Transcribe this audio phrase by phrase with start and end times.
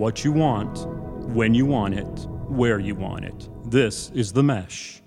[0.00, 0.86] what you want,
[1.36, 3.50] when you want it, where you want it.
[3.66, 5.02] This is The Mesh.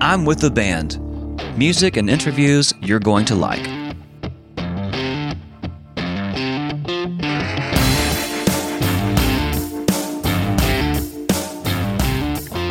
[0.00, 1.00] I'm with the band.
[1.58, 3.73] Music and interviews you're going to like.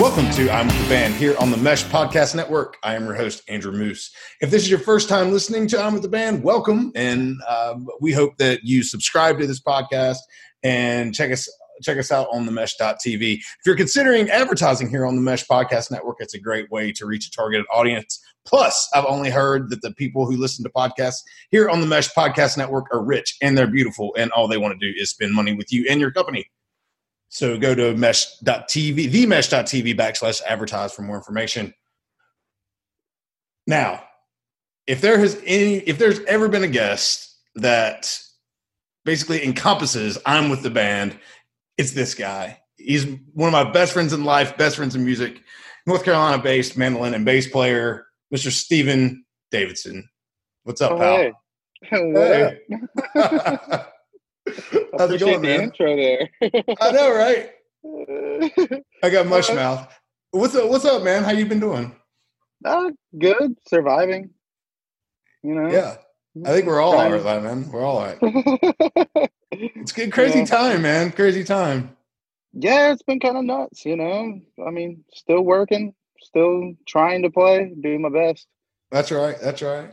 [0.03, 2.75] Welcome to I'm with the Band here on the Mesh Podcast Network.
[2.83, 4.13] I am your host, Andrew Moose.
[4.41, 6.91] If this is your first time listening to I'm with the Band, welcome.
[6.93, 10.17] And um, we hope that you subscribe to this podcast
[10.61, 11.49] and check us
[11.83, 13.35] check us out on the mesh.tv.
[13.35, 17.05] If you're considering advertising here on the Mesh Podcast Network, it's a great way to
[17.05, 18.19] reach a targeted audience.
[18.45, 22.09] Plus, I've only heard that the people who listen to podcasts here on the Mesh
[22.09, 25.33] Podcast Network are rich and they're beautiful, and all they want to do is spend
[25.33, 26.49] money with you and your company.
[27.33, 31.73] So go to mesh.tv, themesh.tv backslash advertise for more information.
[33.65, 34.03] Now,
[34.85, 38.19] if there has any, if there's ever been a guest that
[39.03, 41.17] basically encompasses I'm with the band,
[41.75, 42.59] it's this guy.
[42.77, 45.41] He's one of my best friends in life, best friends in music,
[45.87, 48.51] North Carolina based mandolin and bass player, Mr.
[48.51, 50.07] Steven Davidson.
[50.65, 51.17] What's up, Oh, pal?
[51.17, 52.59] hey.
[53.15, 53.79] Hey.
[54.97, 55.61] How's it going, the man?
[55.61, 56.29] intro there.
[56.81, 57.51] I know, right?
[59.03, 59.91] I got mush mouth.
[60.31, 60.69] What's up?
[60.69, 61.23] What's up, man?
[61.23, 61.93] How you been doing?
[62.65, 64.29] Ah, good, surviving.
[65.43, 65.69] You know.
[65.69, 65.97] Yeah,
[66.45, 67.69] I think we're all all Trying- man.
[67.71, 69.29] We're all right.
[69.55, 70.45] It's good, crazy Yeah.
[70.45, 71.11] time, man.
[71.11, 71.95] Crazy time.
[72.53, 73.85] yeah, it's been kind of nuts.
[73.85, 78.47] You know, I mean, still working, still trying to play, doing my best.
[78.91, 79.35] That's right.
[79.39, 79.91] That's right.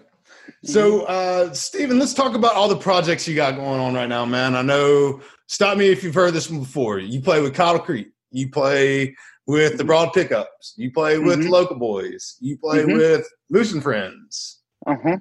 [0.64, 4.24] So, uh, Steven, let's talk about all the projects you got going on right now,
[4.24, 4.54] man.
[4.56, 5.20] I know.
[5.46, 6.98] Stop me if you've heard this one before.
[6.98, 8.08] You play with Cottle Creek.
[8.30, 10.74] You play with the Broad Pickups.
[10.76, 11.48] You play with Mhm.
[11.50, 12.36] Local Boys.
[12.40, 12.96] You play Mhm.
[12.96, 14.60] with Moose and Friends.
[14.86, 15.16] Uh huh.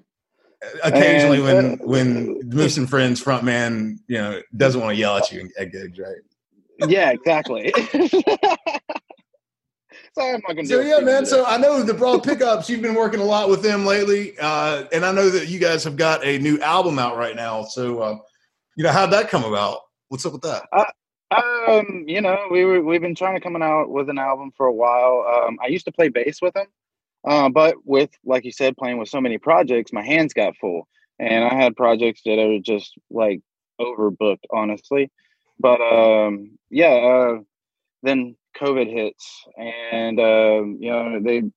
[0.83, 5.17] Occasionally, when uh, when Moose and Friends front man, you know, doesn't want to yell
[5.17, 6.17] at you at gigs, right?
[6.88, 7.73] Yeah, exactly.
[10.19, 10.65] so I'm not gonna.
[10.65, 11.25] So yeah, man.
[11.30, 12.69] So I know the Broad Pickups.
[12.69, 15.83] You've been working a lot with them lately, uh, and I know that you guys
[15.83, 17.63] have got a new album out right now.
[17.63, 18.17] So, uh,
[18.75, 19.80] you know, how'd that come about?
[20.07, 20.63] What's up with that?
[21.31, 24.65] Um, you know, we were we've been trying to coming out with an album for
[24.65, 25.25] a while.
[25.27, 26.67] Um, I used to play bass with them,
[27.27, 30.87] uh, but with like you said, playing with so many projects, my hands got full,
[31.19, 33.41] and I had projects that are just like
[33.80, 35.11] overbooked, honestly.
[35.59, 37.39] But um, yeah, uh,
[38.01, 41.52] then COVID hits, and um, you know they, you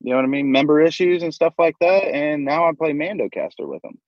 [0.00, 3.68] know what I mean, member issues and stuff like that, and now I play Mandocaster
[3.68, 3.98] with them.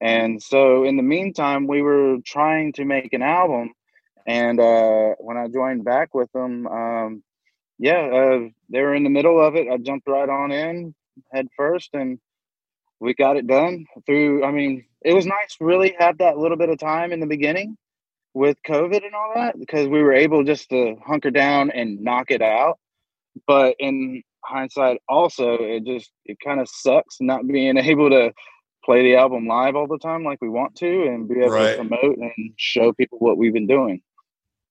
[0.00, 3.72] And so in the meantime, we were trying to make an album
[4.28, 7.22] and uh, when I joined back with them, um,
[7.78, 9.68] yeah, uh, they were in the middle of it.
[9.72, 10.94] I jumped right on in
[11.32, 12.18] head first, and
[13.00, 13.86] we got it done.
[14.04, 17.26] Through, I mean, it was nice really have that little bit of time in the
[17.26, 17.78] beginning
[18.34, 22.30] with COVID and all that because we were able just to hunker down and knock
[22.30, 22.78] it out.
[23.46, 28.32] But in hindsight, also, it just it kind of sucks not being able to
[28.84, 31.70] play the album live all the time like we want to and be able Right.
[31.76, 34.00] to promote and show people what we've been doing.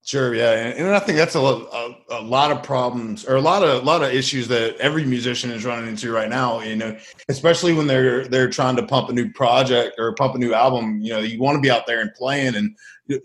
[0.07, 3.41] Sure, yeah, and, and I think that's a, a a lot of problems or a
[3.41, 6.61] lot of a lot of issues that every musician is running into right now.
[6.61, 6.97] You know,
[7.27, 11.01] especially when they're they're trying to pump a new project or pump a new album.
[11.01, 12.73] You know, you want to be out there and playing and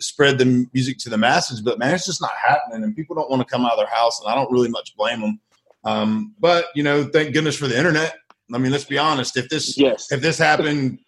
[0.00, 3.30] spread the music to the masses, but man, it's just not happening, and people don't
[3.30, 5.40] want to come out of their house, and I don't really much blame them.
[5.84, 8.16] Um, but you know, thank goodness for the internet.
[8.52, 9.36] I mean, let's be honest.
[9.36, 10.10] If this Yes.
[10.10, 10.98] if this happened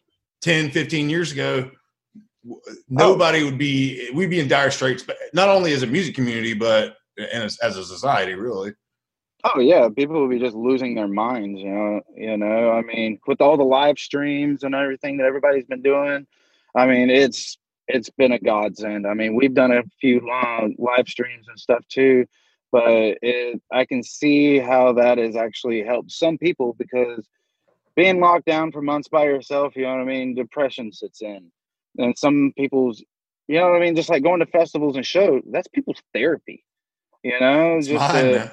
[0.43, 1.69] 10 15 years ago
[2.45, 2.77] w- uh, oh.
[2.89, 6.55] nobody would be we'd be in dire straits but not only as a music community
[6.55, 6.97] but
[7.33, 8.73] as, as a society really
[9.47, 12.01] Oh yeah, people would be just losing their minds, you know.
[12.17, 16.27] You know, I mean, with all the live streams and everything that everybody's been doing,
[16.75, 19.07] I mean, it's it's been a godsend.
[19.07, 22.27] I mean, we've done a few long live streams and stuff too,
[22.73, 27.29] but it, I can see how that has actually helped some people because
[27.97, 31.53] being locked down for months by yourself, you know what I mean, depression sits in,
[31.99, 33.03] and some people's,
[33.49, 36.65] you know what I mean, just like going to festivals and shows, that's people's therapy.
[37.23, 38.49] You know, it's just mine, uh,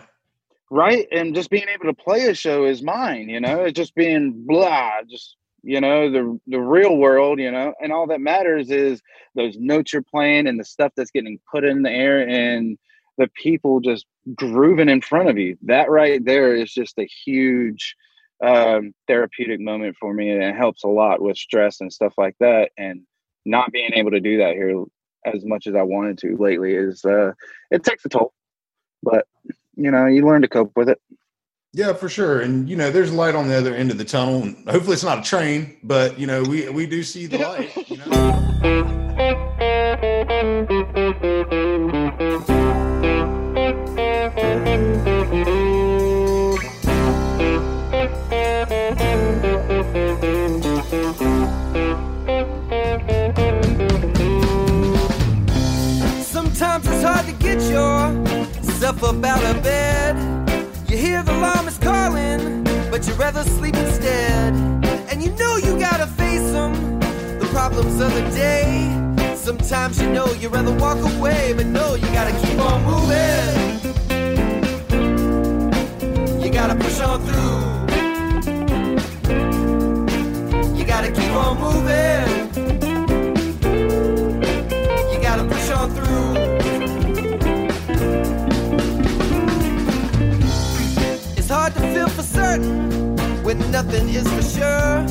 [0.69, 1.07] right?
[1.11, 3.63] And just being able to play a show is mine you know?
[3.65, 7.73] It's just being blah just you know the the real world you know?
[7.81, 9.01] And all that matters is
[9.35, 12.77] those notes you're playing and the stuff that's getting put in the air and
[13.17, 14.05] the people just
[14.35, 15.57] grooving in front of you.
[15.63, 17.95] That right there is just a huge
[18.43, 22.35] um, therapeutic moment for me and it helps a lot with stress and stuff like
[22.39, 22.71] that.
[22.77, 23.01] And
[23.45, 24.83] not being able to do that here
[25.25, 27.31] as much as i wanted to lately is uh
[27.69, 28.33] it takes a toll
[29.03, 29.27] but
[29.75, 30.99] you know you learn to cope with it
[31.73, 32.41] Yeah, for sure.
[32.41, 34.43] And you know, there's light on the other end of the tunnel.
[34.43, 37.89] And hopefully it's not a train, but you know, we we do see the light.
[37.89, 38.97] You know?
[59.03, 60.15] Up out of bed.
[60.89, 64.53] You hear the alarm is calling, but you'd rather sleep instead.
[65.09, 66.99] And you know you gotta face them,
[67.39, 68.89] the problems of the day.
[69.35, 73.71] Sometimes you know you'd rather walk away, but no, you gotta keep on moving.
[76.43, 77.61] You gotta push on through.
[80.77, 82.30] You gotta keep on moving.
[93.93, 95.05] Is for sure.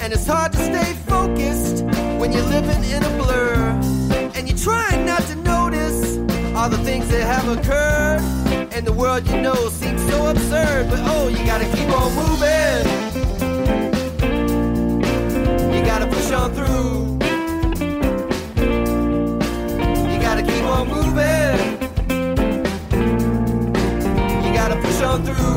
[0.00, 1.82] And it's hard to stay focused
[2.20, 3.54] when you're living in a blur.
[4.34, 6.16] And you're trying not to notice
[6.54, 8.20] all the things that have occurred.
[8.72, 10.90] And the world you know seems so absurd.
[10.90, 12.86] But oh, you gotta keep on moving.
[15.74, 17.18] You gotta push on through.
[20.12, 21.58] You gotta keep on moving.
[24.44, 25.49] You gotta push on through.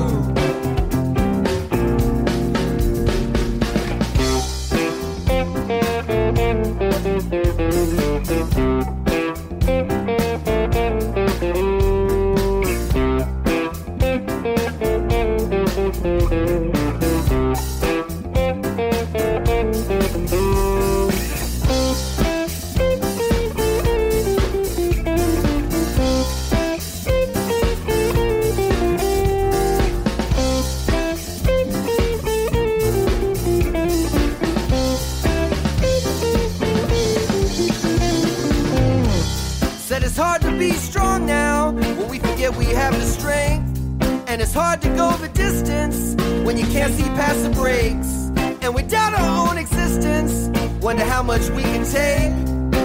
[46.83, 48.29] Can't see the brakes.
[48.61, 50.49] And we doubt our own existence,
[50.81, 52.33] wonder how much we can take.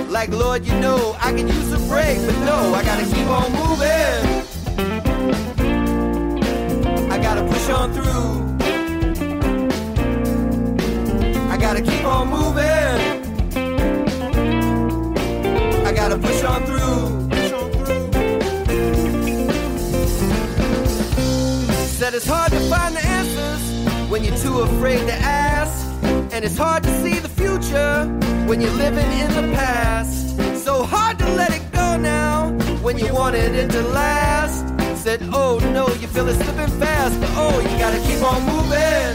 [0.09, 3.53] Like, Lord, you know, I can use a break, but no, I gotta keep on
[3.53, 4.23] moving.
[7.11, 8.29] I gotta push on through.
[11.51, 12.99] I gotta keep on moving.
[15.85, 16.79] I gotta push on through.
[21.99, 23.08] Said it's hard to find the
[24.09, 25.87] when you're too afraid to ask.
[26.33, 28.07] And it's hard to see the future
[28.47, 30.37] when you're living in the past.
[30.65, 32.51] So hard to let it go now
[32.83, 34.65] when you wanted it to last.
[34.97, 39.15] Said, oh no, you feel it slipping fast, but oh, you gotta keep on moving.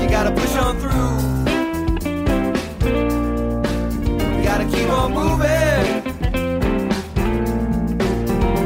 [0.00, 1.14] You gotta push on through.
[4.36, 6.02] You gotta keep on moving.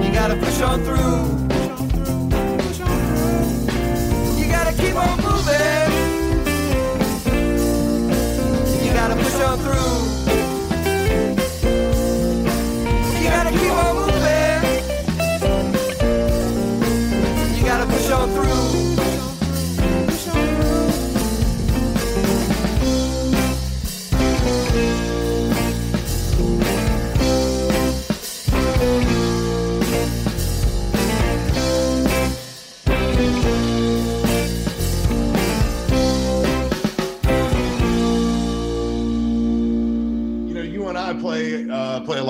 [0.04, 1.37] You gotta push on through.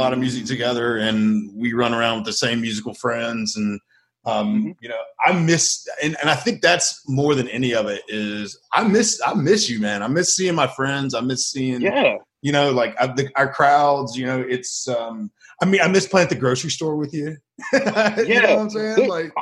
[0.09, 3.57] Lot of music together, and we run around with the same musical friends.
[3.57, 3.79] And
[4.25, 4.75] um, Mhm.
[4.81, 8.59] you know, I miss, and, and I think that's more than any of it is
[8.73, 10.03] I miss I miss you, man.
[10.03, 11.15] I miss seeing my friends.
[11.15, 12.17] I miss seeing, Yeah.
[12.43, 14.17] you know, like I, the, our crowds.
[14.17, 14.89] You know, it's.
[14.89, 17.37] um I mean, I miss playing at the grocery store with you.
[17.73, 18.55] you know Yeah.
[18.55, 19.09] what I'm saying?
[19.09, 19.33] Like,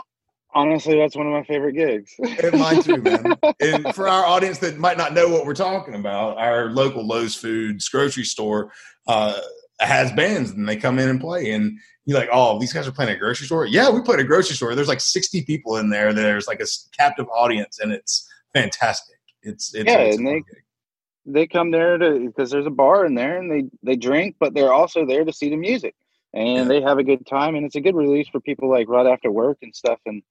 [0.54, 2.10] Honestly, that's one of my favorite gigs.
[2.42, 3.34] and mine too, man.
[3.60, 7.34] and for our audience that might not know what we're talking about, our local Lowe's
[7.34, 8.72] Foods grocery store
[9.06, 9.38] uh,
[9.80, 11.50] has bands and they come in and play.
[11.52, 13.66] And you're like, oh, these guys are playing at a grocery store?
[13.66, 14.74] Yeah, we play at a grocery store.
[14.74, 16.12] There's like 60 people in there.
[16.12, 16.66] There's like a
[16.96, 19.16] captive audience and it's fantastic.
[19.42, 20.42] It's, it's, Yeah, it's and they-
[21.28, 24.54] they come there to because there's a bar in there and they they drink, but
[24.54, 25.96] they're also there to see the music
[26.32, 26.64] and Yeah.
[26.64, 29.28] they have a good time and it's a good release for people like right after
[29.32, 29.98] work and stuff.
[30.06, 30.22] And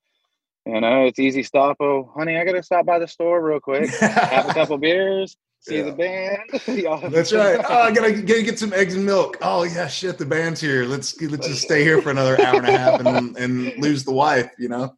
[0.66, 1.75] you know, it's easy stop.
[1.82, 5.36] Oh, honey, I gotta stop by the store real quick, have a couple beers,
[5.67, 5.84] See Yeah.
[5.89, 7.12] the band.
[7.13, 7.60] That's right.
[7.67, 9.38] Oh, I gotta, gotta get some eggs and milk.
[9.41, 10.86] Oh yeah, shit, the band's here.
[10.86, 14.13] Let's let's just stay here for another hour and a half and and lose the
[14.13, 14.51] wife.
[14.60, 14.95] You know.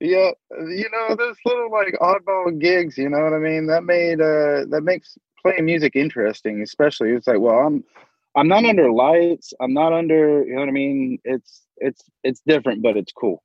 [0.00, 3.66] Yeah, you know, those little like oddball gigs, you know what I mean?
[3.66, 7.84] That made uh that makes playing music interesting, especially it's like, well, I'm
[8.34, 11.18] I'm not under lights, I'm not under, you know what I mean?
[11.24, 13.42] It's it's it's different, but it's cool.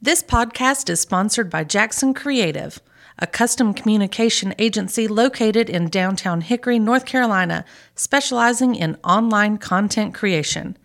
[0.00, 2.80] This podcast is sponsored by Jackson Creative,
[3.18, 10.76] a custom communication agency located in downtown Hickory, North Carolina, specializing in online content creation.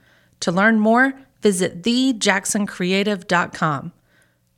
[0.42, 3.94] To learn more, visit thejacksoncreative.com.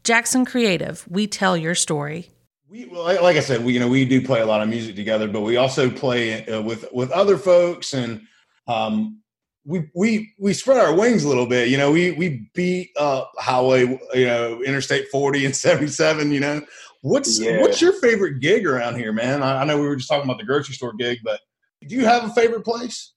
[0.03, 2.31] Jackson Creative, we tell your story.
[2.69, 4.95] We well, like I said, we you know we do play a lot of music
[4.95, 8.21] together, but we also play uh, with with other folks, and
[8.67, 9.21] um,
[9.65, 11.67] we we we spread our wings a little bit.
[11.67, 16.31] You know, we we beat uh, highway, you know, Interstate forty and seventy seven.
[16.31, 16.61] You know,
[17.01, 17.59] what's Yeah.
[17.61, 19.43] what's your favorite gig around here, man?
[19.43, 21.39] I, I know we were just talking about the grocery store gig, but
[21.87, 23.13] do you have a favorite place?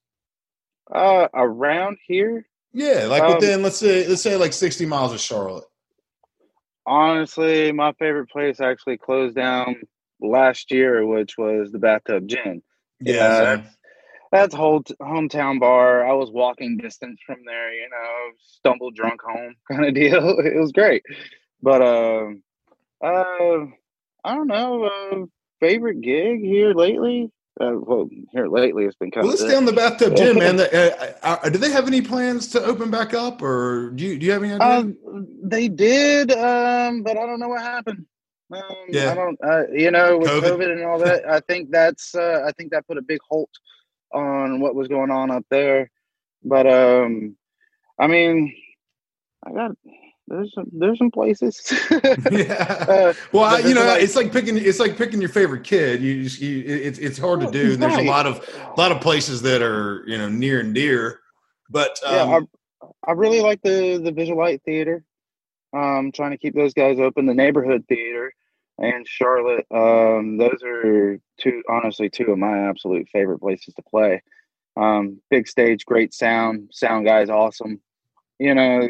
[0.93, 5.21] Uh around here, Yeah, like Um, within let's say let's say like sixty miles of
[5.21, 5.65] Charlotte.
[6.87, 9.77] honestly, my favorite place actually closed down
[10.21, 12.63] last year, which was the Bathtub Gin.
[13.01, 13.67] Yeah, same.
[14.33, 16.05] That's whole hometown bar.
[16.07, 20.39] I was walking distance from there, you know, stumbled drunk home kind of deal.
[20.41, 21.03] It was great.
[21.63, 22.43] But um
[23.05, 23.67] uh
[24.25, 25.27] I don't know, uh
[25.61, 27.31] favorite gig here lately?
[27.61, 30.57] Uh, well, here lately it's been kind Well, let's stay on the bathtub gin, man.
[30.63, 34.19] The- uh, uh, do they have any plans to open back up, or do you
[34.19, 34.67] do you have any idea?
[34.67, 38.07] Um, they did, um, but I don't know what happened.
[38.53, 39.13] Um, Yeah.
[39.13, 40.43] I don't, uh, you know, with COVID.
[40.43, 40.73] COVID.
[40.73, 41.29] and all that.
[41.29, 43.51] I think that's, uh, I think that put a big halt
[44.13, 45.91] on what was going on up there.
[46.43, 47.37] But, um,
[47.99, 48.55] I mean,
[49.47, 49.73] I got
[50.27, 51.61] there's some there's some places.
[52.31, 52.87] yeah.
[52.89, 56.03] Uh, Well, I, you know, like- it's like picking it's like picking your favorite kid.
[56.03, 57.77] You, just, you it's it's hard to do.
[57.77, 58.37] There's a lot of
[58.77, 61.21] a lot of places that are you know near and dear,
[61.69, 62.41] but um, yeah,
[62.83, 65.05] I, I really like the the Visulite Theater.
[65.75, 67.27] Um, trying to keep those guys open.
[67.27, 68.33] The Neighborhood Theater
[68.79, 69.67] and Charlotte.
[69.73, 74.23] Um, those are two, honestly, two of my absolute favorite places to play.
[74.77, 76.71] Um, big stage, great sound.
[76.73, 77.81] Sound guys, awesome.
[78.39, 78.89] You know,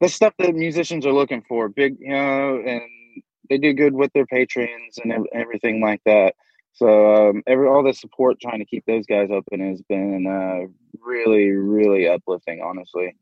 [0.00, 1.68] the stuff that musicians are looking for.
[1.68, 2.82] Big, you know, and
[3.48, 6.34] they do good with their patrons and everything like that.
[6.72, 10.66] So um, every all the support trying to keep those guys open has been uh,
[11.04, 12.62] really, really uplifting.
[12.62, 13.14] Honestly,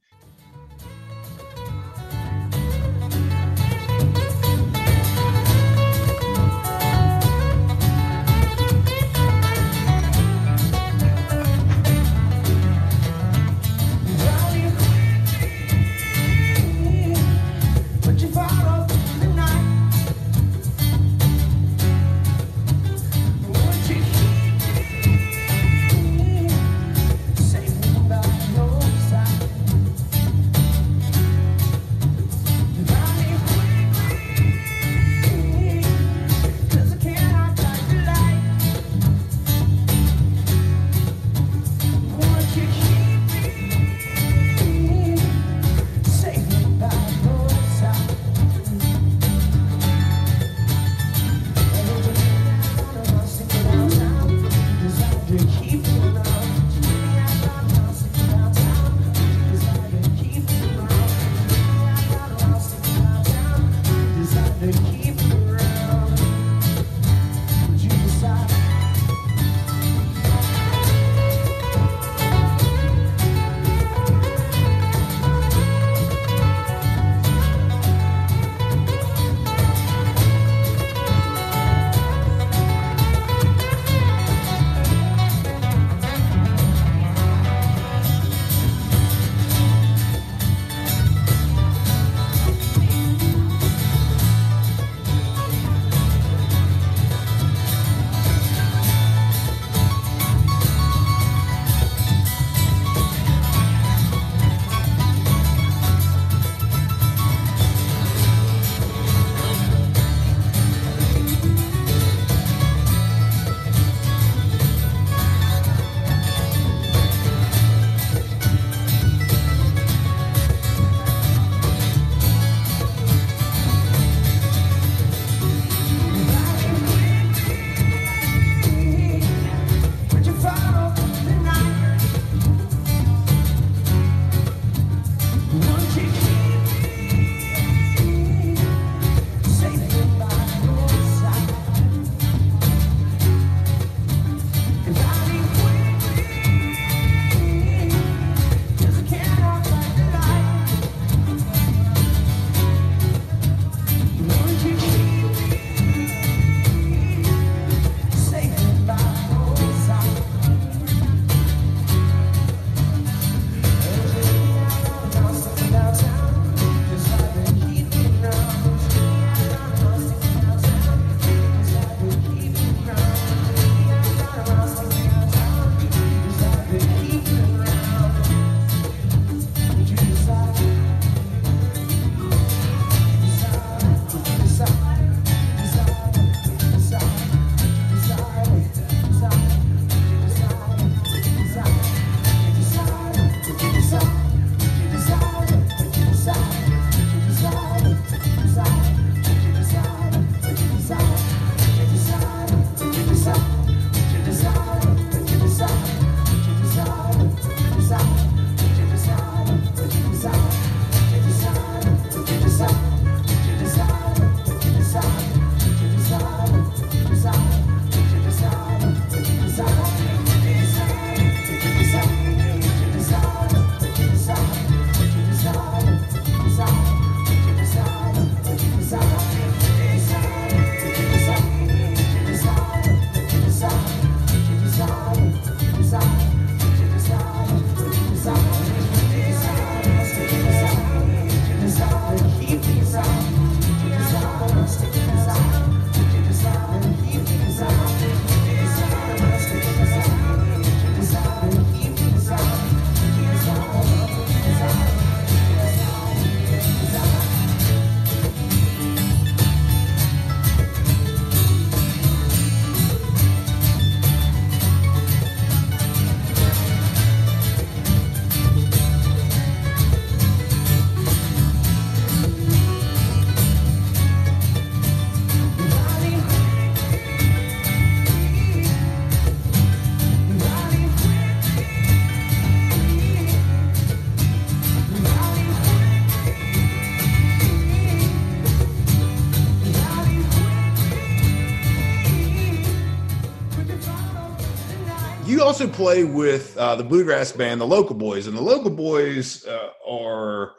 [295.61, 299.71] also play with uh, the bluegrass band, the Local Boys, and the Local Boys uh,
[299.88, 300.53] are,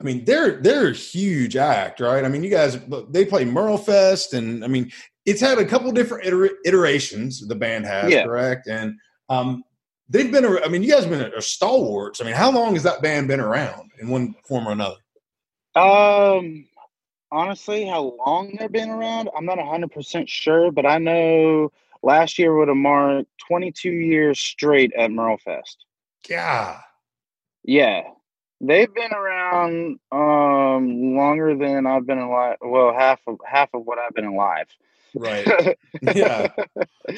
[0.00, 2.22] I mean, they're they're a huge act, right?
[2.22, 4.92] I mean, you guys they play Merle Fest, and I mean,
[5.24, 7.46] it's had a couple different iter- iterations.
[7.46, 8.24] The band has, Yeah.
[8.24, 8.96] correct, and
[9.30, 9.64] um,
[10.10, 10.44] they've been.
[10.44, 12.20] I mean, you guys have been a, a stalwarts.
[12.20, 14.96] I mean, how long has that band been around in one form or another?
[15.74, 16.66] Um,
[17.32, 21.70] honestly, how long they've been around, I'm not 100% sure, but I know
[22.08, 25.84] last year would have marked 22 years straight at Merle Fest.
[26.28, 26.78] Yeah,
[27.64, 28.02] Yeah.
[28.60, 32.56] They've been around um longer than I've been alive.
[32.60, 34.66] Well, half of half of what I've been alive.
[35.14, 35.46] right.
[36.02, 36.48] Yeah.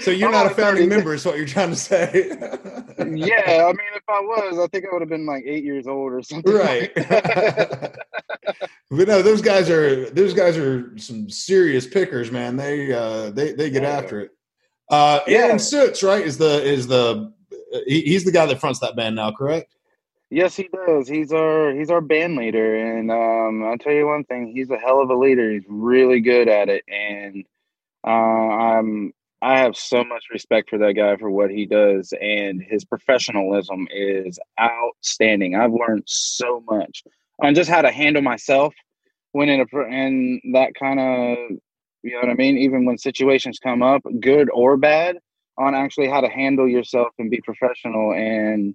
[0.01, 0.95] So you're I'm not a founding 30.
[0.97, 2.29] member, is what you're trying to say.
[2.99, 5.87] yeah, I mean, if I was, I think I would have been like eight years
[5.87, 6.53] old or something.
[6.55, 6.95] right.
[6.95, 7.09] like
[8.91, 12.57] but no, those guys are those guys are some serious pickers, man.
[12.57, 13.97] They uh, they they get Yeah.
[13.99, 14.31] after it.
[14.91, 15.39] Uh, Yeah.
[15.39, 17.33] Aaron Suits, right, is the is the
[17.87, 19.77] he, he's the guy that fronts that band now, correct?
[20.31, 21.09] Yes, he does.
[21.09, 24.79] He's our he's our band leader, and um, I'll tell you one thing: he's a
[24.79, 25.51] hell of a leader.
[25.51, 27.45] He's really good at it, and
[28.07, 32.63] uh, I'm I have so much respect for that guy for what he does, and
[32.63, 35.57] his professionalism is outstanding.
[35.57, 37.03] I've learned so much
[37.43, 38.75] on just how to handle myself
[39.33, 41.59] when in a in that kind of
[42.03, 42.59] you know what I mean.
[42.59, 45.19] Even when situations come up, good or bad,
[45.59, 48.75] on actually how to handle yourself and be professional and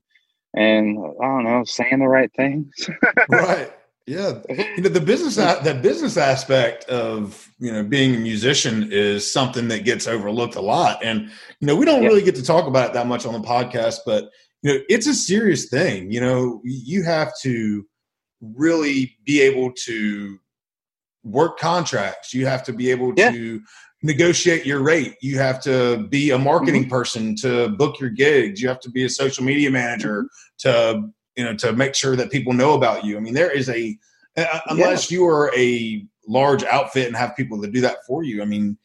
[0.56, 2.90] and I don't know, saying the right things.
[3.30, 3.74] right.
[4.08, 4.40] Yeah.
[4.50, 9.68] You know, the business the business aspect of you know being a musician is something
[9.70, 12.10] that gets overlooked a lot, and you know we don't Yeah.
[12.10, 14.30] really get to talk about it that much on the podcast, but
[14.62, 16.12] you know it's a serious thing.
[16.12, 17.86] You know, you have to
[18.42, 20.38] really be able to
[21.26, 22.34] work contracts.
[22.34, 23.32] You have to be able Yeah.
[23.32, 23.62] to
[24.04, 25.16] negotiate your rate.
[25.22, 26.92] You have to be a marketing Mm-hmm.
[26.92, 28.62] person to book your gigs.
[28.62, 30.28] You have to be a social media manager
[30.60, 33.18] to you know to make sure that people know about you.
[33.18, 33.98] I mean, there is a
[34.70, 38.42] unless you are a large outfit and have people that do that for you.
[38.42, 38.78] I mean,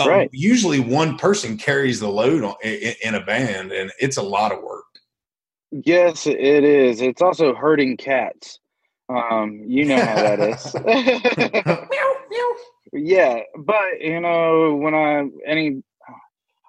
[0.00, 0.30] um, Right.
[0.32, 4.50] usually one person carries the load on, in, in a band, and it's a lot
[4.52, 4.84] of work.
[5.70, 7.00] yes, it is.
[7.00, 8.58] It's also hurting cats.
[9.08, 10.74] Um, you know how that is.
[12.92, 15.82] yeah, but you know, when I any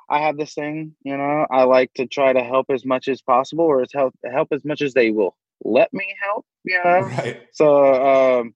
[0.09, 3.21] I have this thing, you know, I like to try to help as much as
[3.21, 6.99] possible or as help help as much as they will let me help, you know.
[7.01, 7.41] right.
[7.53, 8.53] So, um,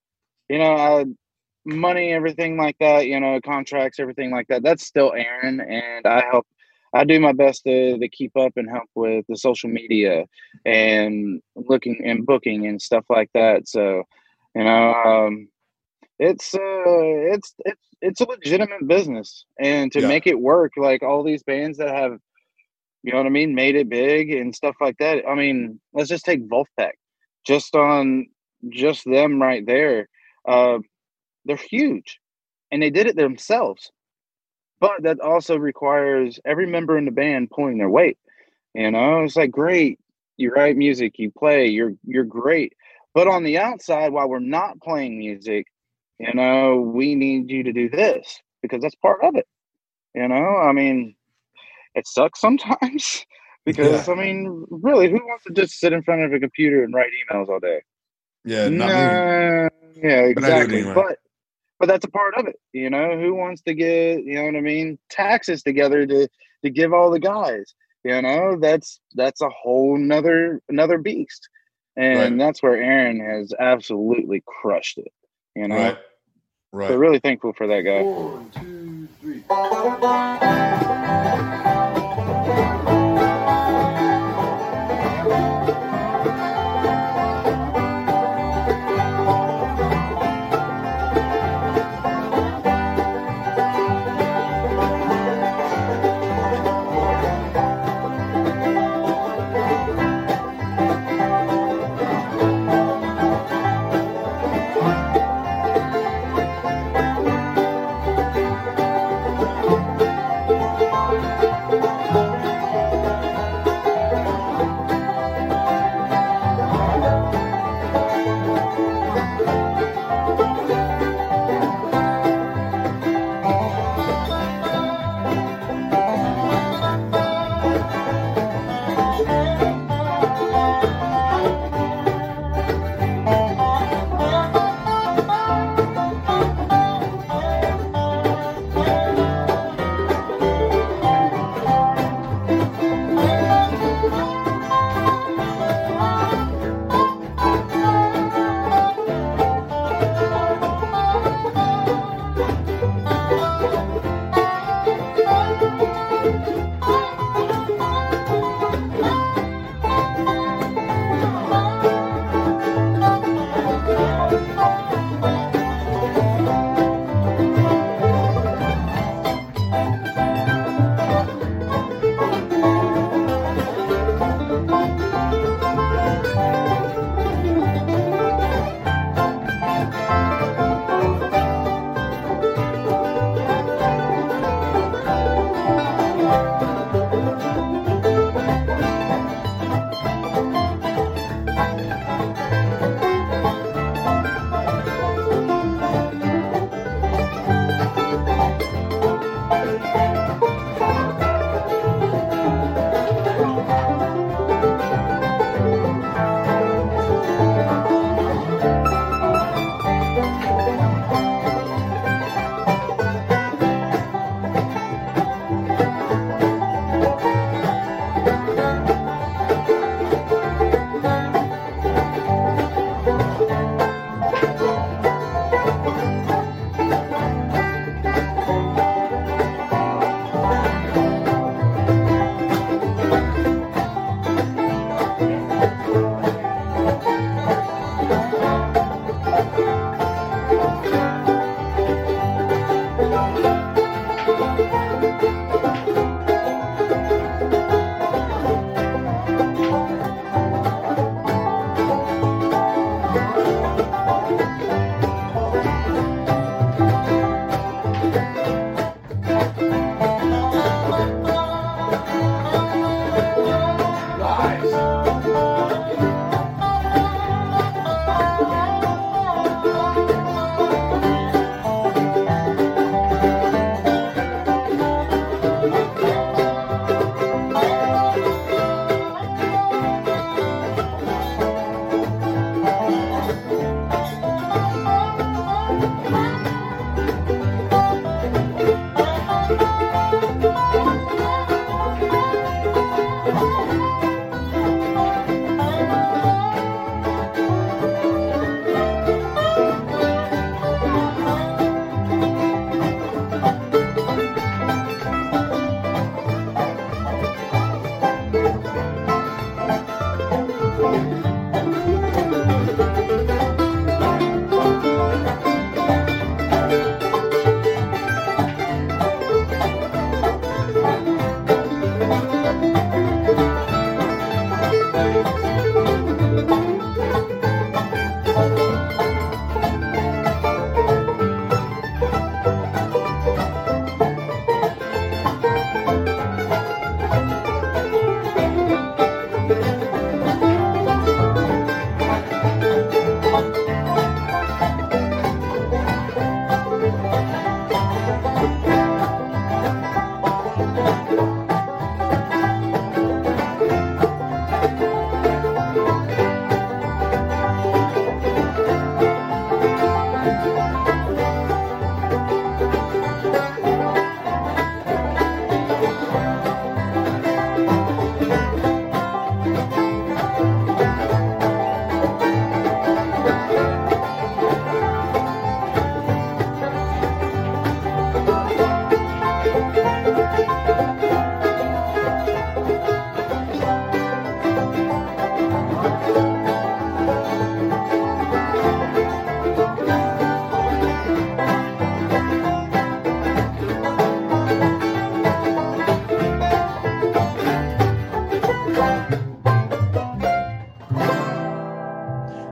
[0.50, 1.06] you know, I,
[1.65, 5.60] money, everything like that, you know, contracts, everything like that, that's still Aaron.
[5.60, 6.48] And I help,
[6.93, 10.25] I do my best to, to keep up and help with the social media
[10.65, 13.67] and looking and booking and stuff like that.
[13.67, 14.04] So,
[14.56, 15.49] you know, um,
[16.19, 16.60] it's, uh,
[17.34, 20.08] it's, it's, it's a legitimate business and to Yeah.
[20.08, 22.17] make it work, like all these bands that have,
[23.04, 25.23] you know what I mean, made it big and stuff like that.
[25.28, 26.93] I mean, let's just take Vulfpeck
[27.45, 28.28] just on
[28.69, 30.10] just them right there.
[30.47, 30.80] Uh,
[31.45, 32.19] they're huge
[32.71, 33.91] and they did it themselves.
[34.80, 38.18] But that also requires every member in the band pulling their weight.
[38.74, 40.00] You know, it's like great,
[40.38, 42.74] you write music, you play, you're you're great.
[43.13, 45.68] But on the outside, while we're not playing music,
[46.20, 49.48] you know, we need you to do this because that's part of it.
[50.13, 51.15] You know, I mean,
[51.96, 53.26] it sucks sometimes
[53.65, 56.94] because I mean, really, who wants to just sit in front of a computer and
[56.94, 57.82] write emails all day?
[58.46, 59.04] Yeah, not me.
[59.04, 60.80] Nah, yeah, But I do it exactly.
[60.82, 60.94] anyway.
[60.96, 61.18] But
[61.80, 62.60] but that's a part of it.
[62.74, 66.28] You know, who wants to get you know what I mean taxes together to
[66.63, 67.74] to give all the guys.
[68.04, 71.50] You know, that's that's a whole nother another beast,
[71.98, 72.38] and Right.
[72.38, 75.12] that's where Aaron has absolutely crushed it.
[75.56, 75.98] You know, Right.
[76.72, 76.89] Right.
[76.89, 78.04] so really thankful for that guy.
[78.04, 79.44] One, two, three.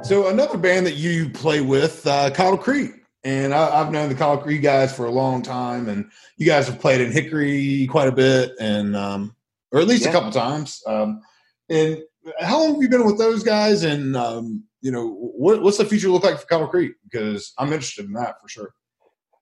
[0.08, 2.93] So another band that you play with, uh, Cottle Creek,
[3.26, 6.65] and I, have known the Cottle Creek guys for a long time, and you guys
[6.70, 9.36] have played in Hickory quite a bit, and um,
[9.74, 10.12] or at least yeah.
[10.12, 10.82] a couple times.
[10.88, 11.20] Um,
[11.70, 12.02] and
[12.39, 13.84] how long have you been with those guys?
[13.84, 16.93] And um, you know, what, what's the future look like for Cottle Creek?
[17.04, 18.74] Because I'm interested in that for sure.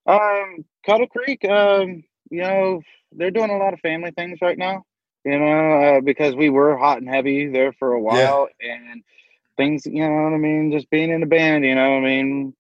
[0.08, 4.84] Um, Cottle Creek, um, you know, they're doing a lot of family things right now.
[5.25, 8.73] You know, uh, because we were hot and heavy there for a while, yeah.
[8.73, 9.04] and
[9.58, 10.72] things, you know what I mean?
[10.72, 12.54] Just being in a band, you know, I mean,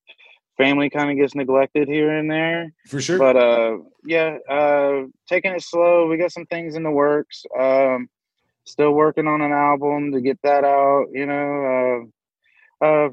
[0.57, 2.71] family kind of gets neglected here and there.
[2.87, 3.17] For sure.
[3.17, 6.07] But uh, yeah, uh, taking it slow.
[6.07, 7.45] We got some things in the works.
[7.57, 8.09] Um,
[8.65, 11.07] still working on an album to get that out.
[11.11, 12.09] You know,
[12.81, 13.09] uh, uh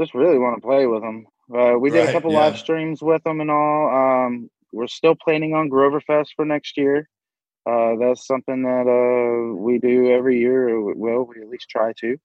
[0.00, 1.26] just really want to play with them.
[1.54, 2.38] Uh, we did right, a couple yeah.
[2.40, 4.26] live streams with them and all.
[4.26, 7.08] Um, we're still planning on Groverfest for next year.
[7.66, 10.80] Uh, that's something that uh, we do every year.
[10.94, 12.16] Well, we at least try to.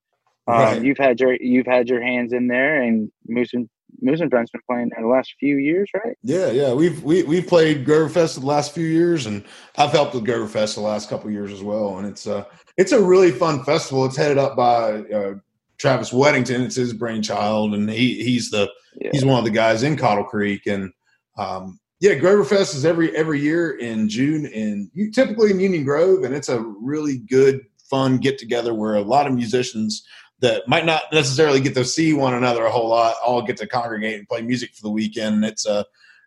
[0.47, 0.83] Um, right.
[0.83, 3.69] You've had your you've had your hands in there, and Moose and
[4.01, 6.17] Moose and Friends been playing there the last few years, right?
[6.23, 6.73] Yeah, yeah.
[6.73, 9.43] We've we we've played Groverfest the last few years, and
[9.77, 11.97] I've helped with Groverfest the last couple years as well.
[11.97, 12.43] And it's uh
[12.77, 14.05] it's a really fun festival.
[14.05, 15.35] It's headed up by uh,
[15.77, 16.65] Travis Weddington.
[16.65, 19.09] It's his brainchild, and he he's the yeah.
[19.11, 20.91] he's one of the guys in Cottle Creek, and
[21.37, 26.35] um, yeah, Groverfest is every every year in June, in typically in Union Grove, and
[26.35, 30.05] it's a really good, fun get together where a lot of musicians
[30.43, 33.65] that might not necessarily get to see one another a whole lot all get to
[33.65, 35.45] congregate and play music for the weekend.
[35.45, 35.83] It's a uh,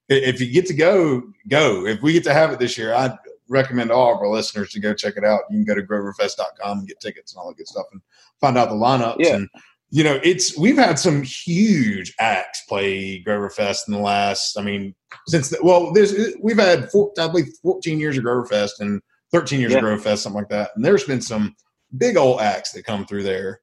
[0.08, 1.84] if you get to go, go.
[1.84, 4.80] If we get to have it this year, I'd recommend all of our listeners to
[4.80, 5.42] go check it out.
[5.50, 8.00] You can go to groverfest.com and get tickets and all that good stuff and
[8.40, 9.16] find out the lineups.
[9.18, 9.34] Yeah.
[9.34, 9.48] And
[9.90, 14.58] you know, it's we've had some huge acts play Groverfest in the last.
[14.58, 14.94] I mean,
[15.26, 19.02] since the, well, there's we've had four, I believe 14 years of Groverfest and
[19.32, 19.78] 13 years yeah.
[19.78, 20.70] of Groverfest, something like that.
[20.74, 21.54] And there's been some
[21.98, 23.60] big old acts that come through there.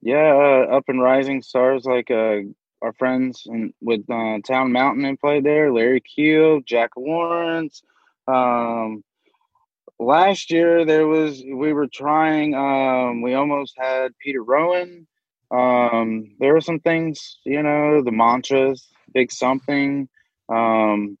[0.00, 2.40] Yeah, uh, up and rising stars like uh,
[2.82, 5.72] our friends and with uh, Town Mountain and played there.
[5.72, 7.82] Larry Keel, Jack Lawrence.
[8.26, 9.02] Um,
[9.98, 12.54] last year there was we were trying.
[12.54, 15.06] Um, we almost had Peter Rowan.
[15.50, 20.08] Um, there were some things, you know, the mantras, big something.
[20.48, 21.18] Um,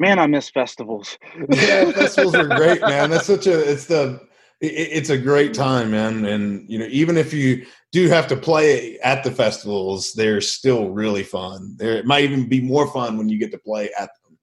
[0.00, 1.18] Man, I miss festivals.
[1.50, 3.10] yeah, festivals are great, man.
[3.10, 4.18] That's such a it's the
[4.60, 6.24] it's a great time, man.
[6.24, 10.90] And you know, even if you do have to play at the festivals, they're still
[10.90, 11.74] really fun.
[11.78, 14.38] There, it might even be more fun when you get to play at them.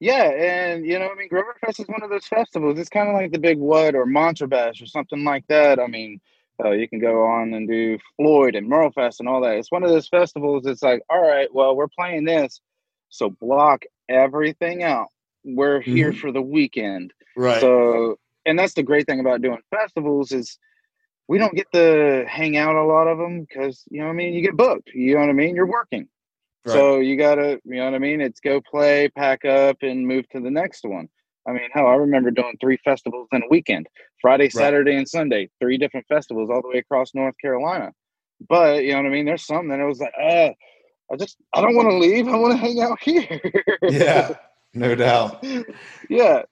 [0.00, 2.78] Yeah, and you know, I mean, Grover Fest is one of those festivals.
[2.78, 5.78] It's kind of like the Big What or Mantra Bash or something like that.
[5.78, 6.20] I mean,
[6.62, 9.56] uh, you can go on and do Floyd and Merlefest and all that.
[9.56, 10.66] It's one of those festivals.
[10.66, 12.60] It's like, all right, well, we're playing this,
[13.08, 15.08] so block everything out.
[15.44, 16.20] We're here Mhm.
[16.20, 17.12] for the weekend.
[17.36, 17.60] Right.
[17.60, 20.58] So, and that's the great thing about doing festivals is
[21.28, 24.16] we don't get to hang out a lot of them because you know what I
[24.16, 24.32] mean.
[24.34, 24.90] You get booked.
[24.94, 25.56] You know what I mean.
[25.56, 26.08] You're working,
[26.64, 26.72] Right.
[26.72, 27.60] so you gotta.
[27.64, 28.20] You know what I mean.
[28.20, 31.08] It's go play, pack up, and move to the next one.
[31.48, 33.86] I mean, hell, I remember doing three festivals in a weekend:
[34.20, 35.48] Friday, Saturday, and Sunday.
[35.60, 37.92] Three different festivals all the way across North Carolina.
[38.48, 39.26] But you know what I mean.
[39.26, 40.50] There's some that it was like, uh,
[41.12, 42.28] I just I don't want to leave.
[42.28, 43.40] I want to hang out here.
[43.82, 44.30] yeah,
[44.74, 45.44] no doubt.
[46.08, 46.42] yeah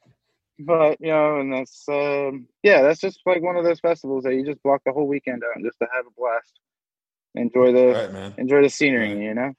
[0.59, 4.35] but you know and that's um yeah that's just like one of those festivals that
[4.35, 6.61] you just block the whole weekend out just to have a blast
[7.35, 8.35] enjoy the right, man.
[8.39, 9.23] enjoy the scenery Right.
[9.23, 9.53] you know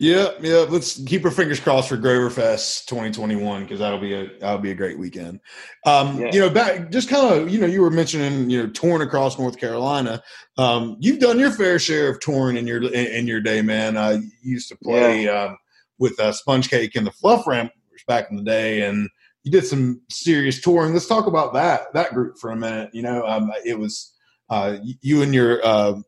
[0.00, 0.64] Yeah, yeah.
[0.68, 4.70] Let's keep our fingers crossed for Grover Fest 2021 because that'll be a that'll be
[4.70, 5.40] a great weekend.
[5.84, 6.30] Um, Yeah.
[6.32, 9.38] You know, back just kind of you know you were mentioning you know touring across
[9.40, 10.22] North Carolina.
[10.56, 13.96] Um, you've done your fair share of touring in your in, in your day, man.
[13.96, 15.56] I used to play um,
[15.98, 17.72] with uh, Sponge Cake and the Fluff Ramblers
[18.06, 19.08] back in the day, and
[19.48, 20.92] you did some serious touring.
[20.92, 22.90] Let's talk about that that group for a minute.
[22.92, 24.12] You know, um, it was
[24.50, 26.00] uh, you and your uh,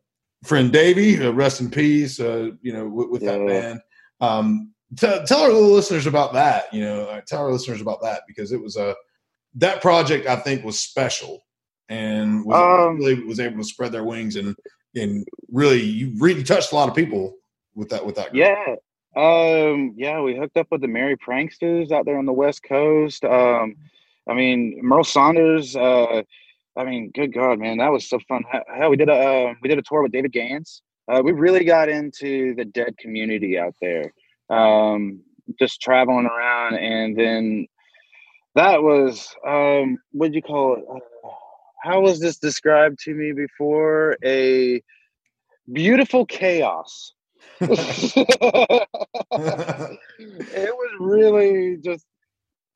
[0.43, 2.19] friend Davey, uh, rest in peace.
[2.19, 3.79] Uh, you know, with, with that band.
[4.19, 6.71] Um, tell, tell our little listeners about that.
[6.71, 8.95] You know, uh, tell our listeners about that because it was a
[9.55, 11.41] that project I think was special
[11.89, 14.55] and was Um, really was able to spread their wings and
[14.93, 17.37] and really you really touched a lot of people
[17.73, 18.31] with that with that.
[18.31, 18.43] group.
[18.43, 18.75] yeah
[19.15, 23.25] um yeah we hooked up with the merry pranksters out there on the west coast.
[23.25, 23.75] Um
[24.29, 26.21] i mean Merl Saunders uh
[26.77, 28.43] i mean good god man that was so fun.
[28.73, 31.65] Hell, we did a uh, we did a tour with david gans uh, we really
[31.65, 34.13] got into the dead community out there.
[34.49, 35.21] Um
[35.59, 37.67] just traveling around and then
[38.55, 40.83] that was um what'd you call it?
[40.89, 40.99] Uh,
[41.83, 44.15] how was this described to me before?
[44.23, 44.81] A
[45.73, 47.13] beautiful chaos
[47.61, 48.87] it
[50.51, 52.05] was really just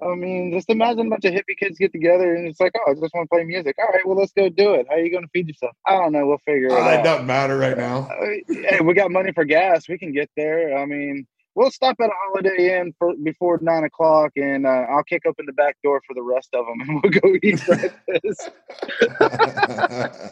[0.04, 2.91] I mean, just imagine a bunch of hippie kids get together and it's like, oh,
[2.91, 3.78] I just want to play music.
[3.80, 4.88] All right, well, let's go do it.
[4.89, 5.71] How are you going to feed yourself?
[5.86, 6.28] I don't know.
[6.28, 8.10] We'll figure it Uh, it doesn't matter right now.
[8.10, 9.88] Uh, hey, we got money for gas.
[9.88, 10.78] We can get there.
[10.78, 11.25] I mean,
[11.56, 15.45] we'll stop at a Holiday Inn for before nine o'clock, and uh, I'll kick open
[15.45, 18.51] the back door for the rest of them, and we'll go eat breakfast.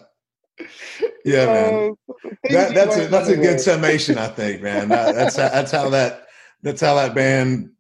[1.26, 1.92] yeah, man.
[1.92, 4.90] Uh, That, that's a, that's a good summation, I think, man.
[4.90, 6.28] That, that's how, that's how that
[6.62, 7.72] that's how that band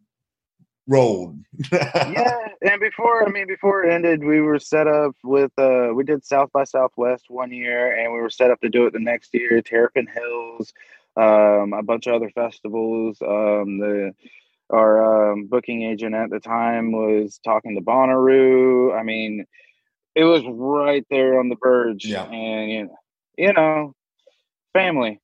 [0.87, 1.37] rolled.
[1.71, 6.03] yeah, and before I mean, before it ended, we were set up with uh, we
[6.03, 8.99] did South by Southwest one year, and we were set up to do it the
[8.99, 9.61] next year.
[9.61, 10.73] Terrapin Hills,
[11.17, 13.21] um, a bunch of other festivals.
[13.21, 14.13] Um, the
[14.69, 18.97] our um, booking agent at the time was talking to Bonnaroo.
[18.97, 19.45] I mean,
[20.15, 22.25] it was right there on the verge, Yeah.
[22.25, 22.95] and you know,
[23.37, 23.95] you know,
[24.73, 25.19] family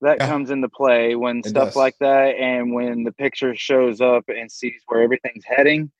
[0.00, 0.26] that Yeah.
[0.26, 1.76] comes into play when It stuff does.
[1.76, 5.90] like that, and when the picture shows up and sees where everything's heading.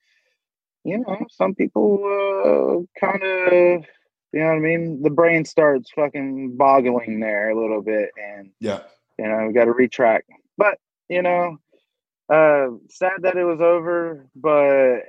[0.83, 3.85] You know, some people uh, kind of,
[4.33, 5.01] you know what I mean.
[5.01, 8.81] The brain starts fucking boggling there a little bit, and yeah.
[9.17, 10.29] you know, we got to retract.
[10.57, 10.77] But
[11.07, 11.57] you know,
[12.29, 15.03] uh, sad that it was over, but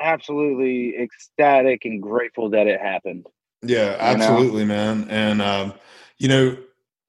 [0.00, 3.26] absolutely ecstatic and grateful that it happened.
[3.62, 3.98] Yeah, know?
[4.00, 5.06] absolutely, man.
[5.08, 5.74] And um,
[6.18, 6.56] you know,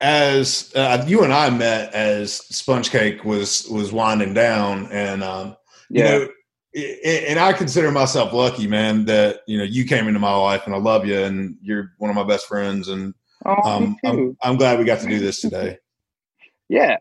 [0.02, 5.56] as uh, you and I met as Sponge Cake was was winding down, and um,
[5.90, 6.28] you Yeah, know,
[6.76, 10.36] i- i- and I consider myself lucky, man, that you know you came into my
[10.36, 13.14] life, and I love you, and you're one of my best friends, and
[13.46, 14.38] oh, um, I'm.
[14.42, 15.78] I'm glad we got to do this today.
[16.70, 16.98] yeah.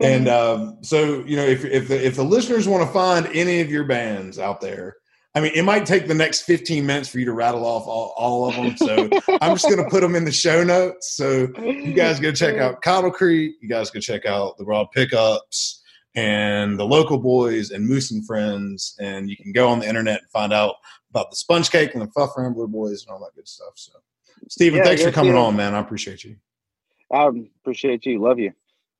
[0.00, 3.60] and um, so you know if if the, if the listeners want to find any
[3.60, 4.96] of your bands out there
[5.34, 8.14] i mean it might take the next 15 minutes for you to rattle off all,
[8.16, 8.76] all of them.
[8.76, 9.08] So
[9.42, 11.14] i'm just going to put them in the show notes.
[11.16, 13.56] So you guys go check out Cottle creek.
[13.60, 15.82] You guys go check out the broad pickups
[16.14, 18.96] and the local boys and moose and friends.
[18.98, 20.76] And you can go on the internet and find out
[21.10, 23.72] about the sponge cake and the fluff rambler boys and all that good stuff.
[23.76, 23.92] So
[24.48, 25.74] stephen Yeah, thanks for coming on man.
[25.74, 26.36] I appreciate you.
[27.12, 28.20] I appreciate you.
[28.20, 28.52] Love you.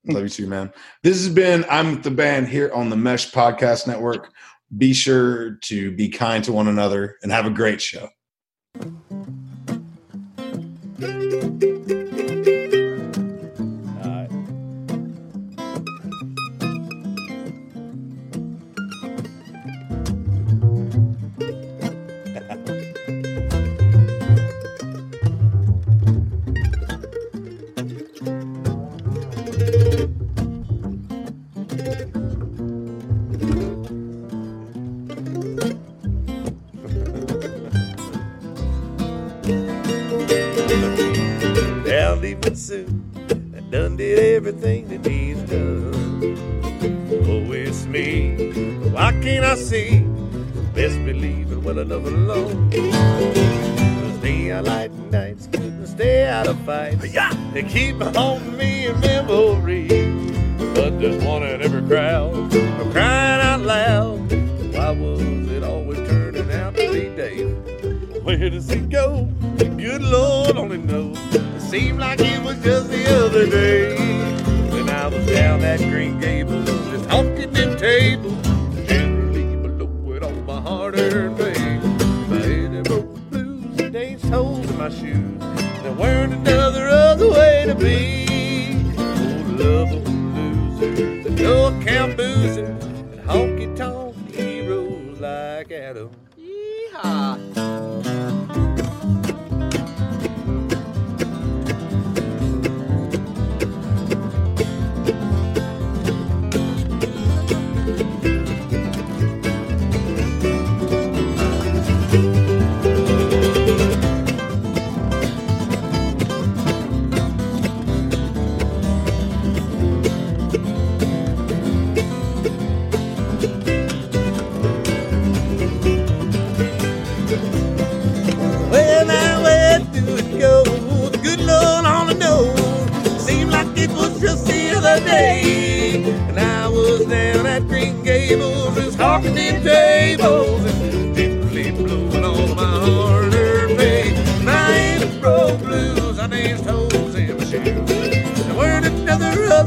[0.08, 0.72] Love you too, man.
[1.02, 4.32] This has been I'm with the band here on the Mesh Podcast Network.
[4.76, 8.08] Be sure to be kind to one another and have a great show.
[51.68, 52.70] Well enough alone.
[52.70, 57.12] Cause day I light nights, couldn't stay out of fights.
[57.52, 58.98] They keep haunting me in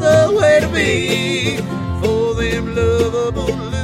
[0.01, 1.57] another other way to be.
[2.01, 3.80] For them lovable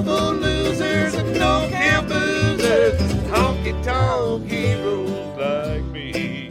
[0.00, 2.98] lovable losers don't count boozers.
[3.28, 6.50] Honky tonk heroes like me.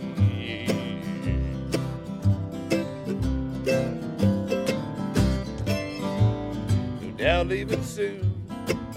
[7.02, 8.34] No doubt leaving soon.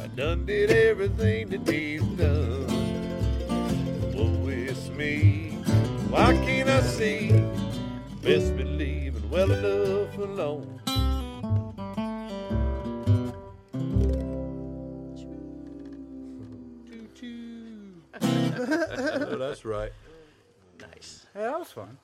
[0.03, 2.67] I done did everything that needs done.
[4.17, 5.53] Oh, it's me.
[6.11, 7.31] Why can't I see?
[8.21, 10.72] Best believe it well enough alone.
[19.15, 19.93] oh, that's right.
[20.81, 21.27] Nice.
[21.35, 21.99] Yeah, that was fun.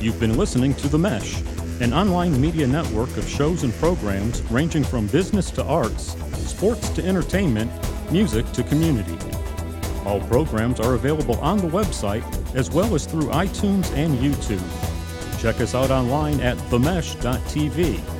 [0.00, 1.40] You've been listening to The Mesh,
[1.80, 7.04] an online media network of shows and programs ranging from business to arts, sports to
[7.06, 7.70] entertainment,
[8.10, 9.18] music to community.
[10.04, 12.24] All programs are available on the website
[12.54, 14.60] as well as through iTunes and YouTube.
[15.40, 18.19] Check us out online at themesh.tv.